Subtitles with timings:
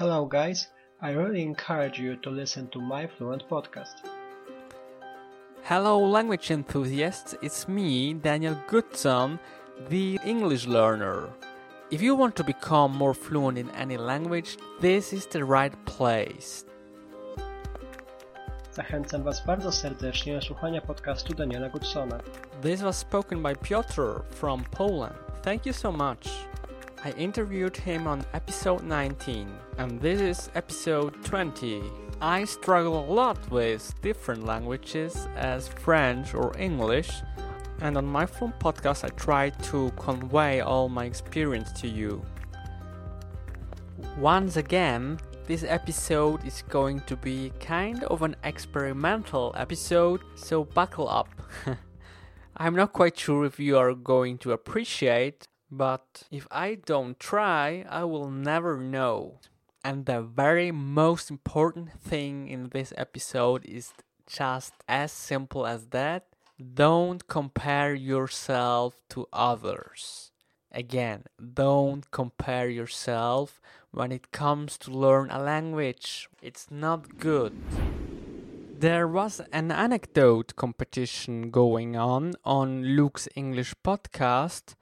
[0.00, 0.68] Hello, guys.
[1.02, 4.00] I really encourage you to listen to my Fluent podcast.
[5.62, 7.36] Hello, language enthusiasts.
[7.42, 9.38] It's me, Daniel Goodson,
[9.90, 11.28] the English learner.
[11.90, 16.64] If you want to become more fluent in any language, this is the right place.
[18.72, 22.20] Zachęcam Was bardzo serdecznie do słuchania podcastu Daniela Goodsona.
[22.62, 25.14] This was spoken by Piotr from Poland.
[25.42, 26.49] Thank you so much.
[27.02, 31.82] I interviewed him on episode 19, and this is episode 20.
[32.20, 37.10] I struggle a lot with different languages as French or English,
[37.80, 42.22] and on my Fluent podcast, I try to convey all my experience to you.
[44.18, 51.08] Once again, this episode is going to be kind of an experimental episode, so buckle
[51.08, 51.30] up.
[52.58, 57.84] I'm not quite sure if you are going to appreciate but if I don't try,
[57.88, 59.40] I will never know.
[59.84, 63.92] And the very most important thing in this episode is
[64.26, 66.26] just as simple as that.
[66.74, 70.32] Don't compare yourself to others.
[70.72, 76.28] Again, don't compare yourself when it comes to learn a language.
[76.42, 77.56] It's not good.
[78.78, 84.74] There was an anecdote competition going on on Luke's English podcast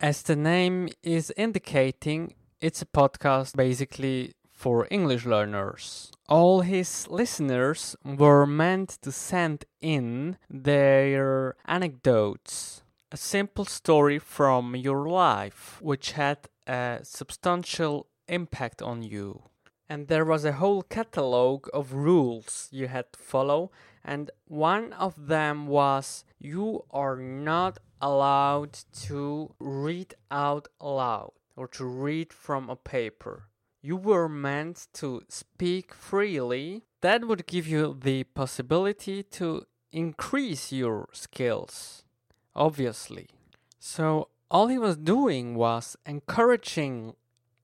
[0.00, 6.12] as the name is indicating, it's a podcast basically for English learners.
[6.28, 15.08] All his listeners were meant to send in their anecdotes, a simple story from your
[15.08, 19.42] life which had a substantial impact on you.
[19.88, 23.70] And there was a whole catalogue of rules you had to follow,
[24.04, 31.84] and one of them was you are not allowed to read out loud or to
[31.84, 33.48] read from a paper.
[33.80, 36.84] You were meant to speak freely.
[37.00, 42.04] That would give you the possibility to increase your skills,
[42.54, 43.28] obviously.
[43.78, 47.14] So, all he was doing was encouraging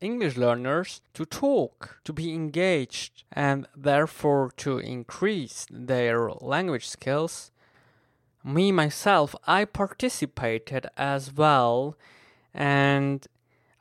[0.00, 7.50] English learners to talk, to be engaged, and therefore to increase their language skills
[8.44, 11.96] me myself, I participated as well,
[12.54, 13.26] and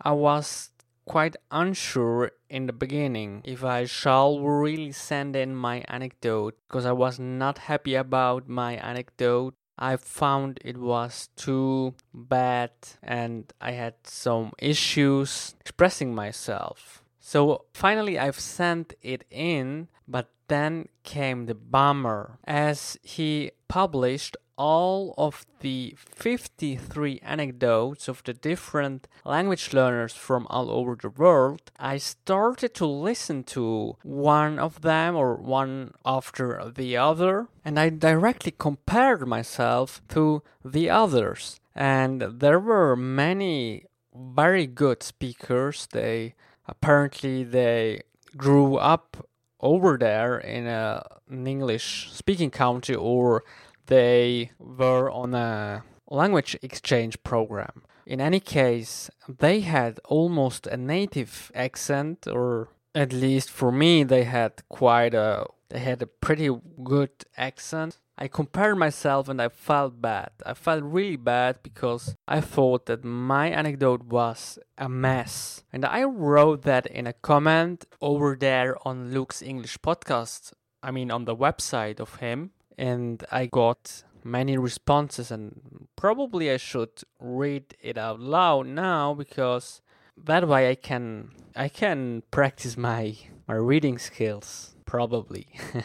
[0.01, 0.71] I was
[1.05, 6.91] quite unsure in the beginning if I shall really send in my anecdote because I
[6.91, 9.55] was not happy about my anecdote.
[9.77, 12.71] I found it was too bad
[13.01, 17.03] and I had some issues expressing myself.
[17.19, 25.15] So finally, I've sent it in, but then came the bummer as he published all
[25.17, 31.97] of the 53 anecdotes of the different language learners from all over the world, I
[31.97, 38.51] started to listen to one of them or one after the other, and I directly
[38.51, 41.61] compared myself to the others.
[41.73, 45.87] And there were many very good speakers.
[45.89, 46.35] They
[46.67, 48.01] apparently they
[48.35, 49.25] grew up
[49.61, 53.43] over there in a, an English speaking country or
[53.89, 57.83] they were on a language exchange program.
[58.05, 64.23] In any case, they had almost a native accent, or at least for me, they
[64.23, 66.49] had quite a they had a pretty
[66.83, 67.99] good accent.
[68.17, 70.31] I compared myself and I felt bad.
[70.45, 75.63] I felt really bad because I thought that my anecdote was a mess.
[75.71, 80.53] And I wrote that in a comment over there on Luke's English podcast.
[80.81, 86.55] I mean, on the website of him and I got many responses and probably I
[86.57, 89.81] should read it out loud now because
[90.17, 95.47] that way I can I can practice my my reading skills probably.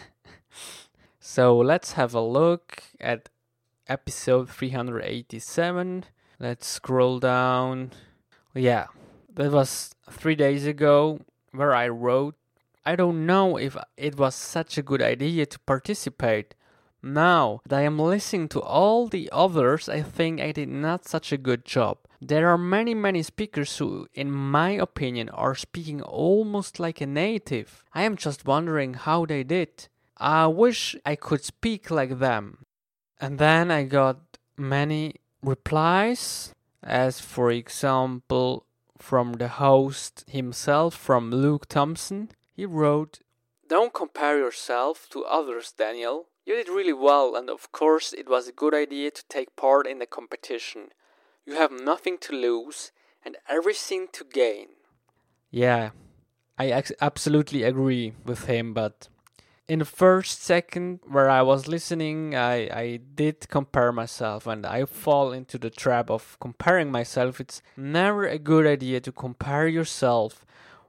[1.19, 3.28] so let's have a look at
[3.88, 6.04] episode 387.
[6.38, 7.91] Let's scroll down.
[8.54, 8.87] Yeah,
[9.34, 12.37] that was 3 days ago where I wrote
[12.86, 16.54] I don't know if it was such a good idea to participate
[17.04, 21.33] now that I am listening to all the others, I think I did not such
[21.33, 21.98] a good job.
[22.21, 27.84] There are many, many speakers who, in my opinion, are speaking almost like a native.
[27.92, 29.89] I am just wondering how they did.
[30.16, 32.65] I wish I could speak like them.
[33.21, 38.65] And then I got many replies, as for example,
[38.98, 42.30] from the host himself, from Luke Thompson.
[42.54, 43.21] He wrote,
[43.68, 46.28] Don't compare yourself to others, Daniel.
[46.47, 49.87] You did really well, and of course, it was a good idea to take part
[49.87, 50.91] in the competition.
[51.47, 52.93] You have nothing to lose
[53.25, 54.69] and everything to gain.
[55.51, 55.91] Yeah,
[56.59, 59.09] I absolutely agree with him, but
[59.67, 64.85] in the first second where I was listening, I, I did compare myself and I
[64.85, 67.41] fall into the trap of comparing myself.
[67.41, 70.45] It's never a good idea to compare yourself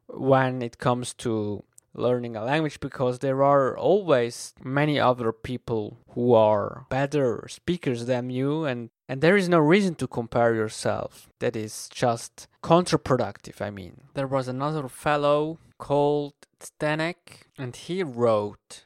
[0.07, 1.63] when it comes to
[1.95, 8.30] learning a language because there are always many other people who are better speakers than
[8.30, 13.69] you and and there is no reason to compare yourself that is just counterproductive i
[13.69, 18.86] mean there was another fellow called Stanek and he wrote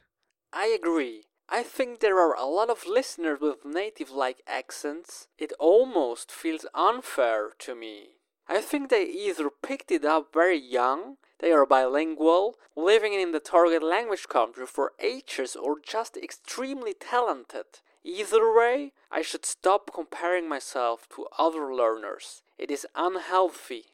[0.52, 1.22] I agree
[1.52, 5.26] I think there are a lot of listeners with native like accents.
[5.36, 8.20] It almost feels unfair to me.
[8.46, 13.40] I think they either picked it up very young they are bilingual, living in the
[13.40, 17.80] target language country for ages, or just extremely talented.
[18.04, 22.42] Either way, I should stop comparing myself to other learners.
[22.58, 23.86] It is unhealthy.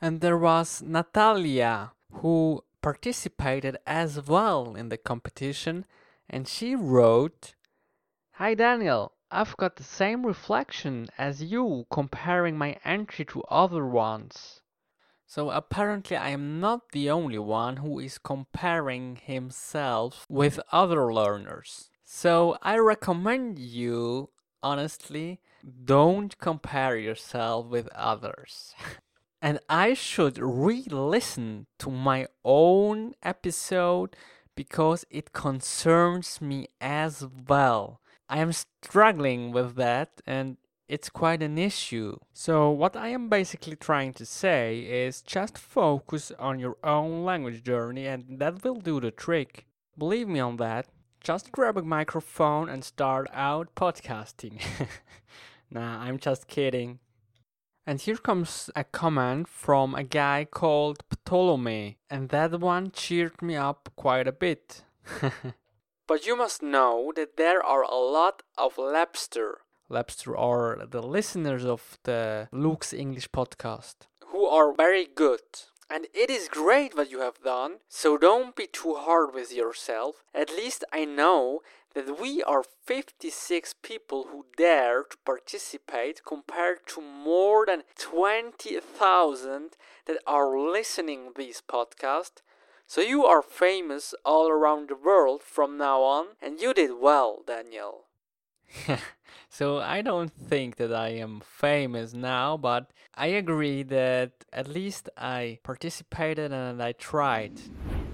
[0.00, 5.86] And there was Natalia, who participated as well in the competition,
[6.28, 7.54] and she wrote
[8.32, 14.60] Hi Daniel, I've got the same reflection as you comparing my entry to other ones.
[15.26, 21.90] So apparently I am not the only one who is comparing himself with other learners.
[22.04, 24.30] So I recommend you,
[24.62, 25.40] honestly,
[25.84, 28.74] don't compare yourself with others.
[29.42, 34.16] and I should re listen to my own episode
[34.54, 38.00] because it concerns me as well.
[38.28, 40.56] I am struggling with that and
[40.88, 42.18] it's quite an issue.
[42.32, 47.62] So, what I am basically trying to say is just focus on your own language
[47.62, 49.66] journey, and that will do the trick.
[49.96, 50.86] Believe me on that.
[51.20, 54.60] Just grab a microphone and start out podcasting.
[55.70, 56.98] nah, I'm just kidding.
[57.86, 63.56] And here comes a comment from a guy called Ptolemy, and that one cheered me
[63.56, 64.84] up quite a bit.
[66.06, 71.64] but you must know that there are a lot of LEPster LEPster are the listeners
[71.64, 75.42] of the Luke's English podcast who are very good.
[75.88, 80.24] And it is great what you have done, so don't be too hard with yourself.
[80.34, 81.60] At least I know
[81.94, 89.76] that we are 56 people who dare to participate compared to more than 20,000
[90.06, 92.42] that are listening this podcast.
[92.88, 97.42] So you are famous all around the world from now on, and you did well,
[97.46, 98.06] Daniel.
[99.48, 105.08] so I don't think that I am famous now, but I agree that at least
[105.16, 107.60] I participated and I tried.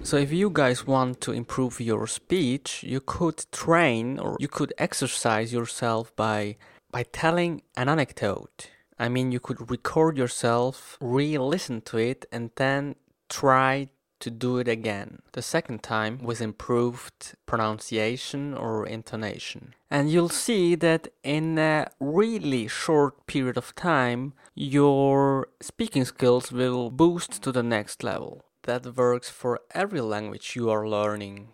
[0.03, 4.73] So if you guys want to improve your speech, you could train or you could
[4.77, 6.57] exercise yourself by
[6.89, 8.69] by telling an anecdote.
[8.99, 12.95] I mean, you could record yourself, re-listen to it and then
[13.29, 13.89] try
[14.21, 19.73] to do it again, the second time with improved pronunciation or intonation.
[19.89, 26.89] And you'll see that in a really short period of time, your speaking skills will
[26.89, 28.45] boost to the next level.
[28.63, 31.49] That works for every language you are learning.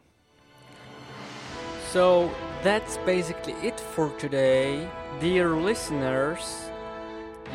[1.92, 2.30] So
[2.64, 4.88] that's basically it for today.
[5.20, 6.70] Dear listeners,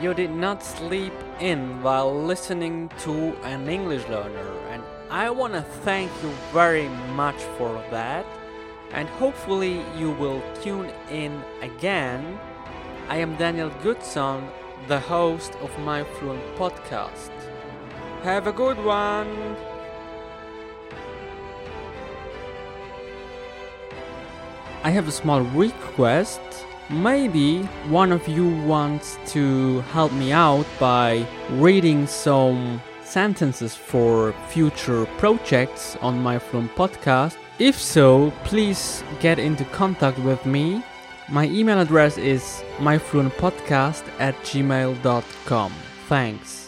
[0.01, 4.83] you did not sleep in while listening to an English learner, and
[5.13, 8.25] I want to thank you very much for that,
[8.93, 12.39] and hopefully, you will tune in again.
[13.11, 14.49] I am Daniel Goodson,
[14.89, 17.31] the host of My Fluent podcast.
[18.23, 19.55] Have a good one!
[24.83, 26.41] I have a small request.
[26.89, 32.81] Maybe one of you wants to help me out by reading some
[33.13, 37.37] sentences for future projects on my podcast?
[37.59, 40.83] If so, please get into contact with me.
[41.29, 45.73] My email address is myfluentpodcast at gmail.com.
[46.09, 46.62] Thanks.